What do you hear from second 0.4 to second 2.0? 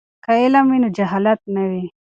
علم وي نو جهالت نه وي.